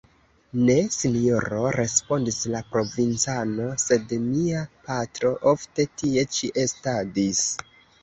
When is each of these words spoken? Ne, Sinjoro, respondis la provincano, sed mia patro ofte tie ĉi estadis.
Ne, 0.69 0.77
Sinjoro, 0.95 1.59
respondis 1.75 2.39
la 2.55 2.63
provincano, 2.73 3.69
sed 3.85 4.17
mia 4.25 4.67
patro 4.91 5.35
ofte 5.55 5.89
tie 6.03 6.29
ĉi 6.37 6.55
estadis. 6.69 7.49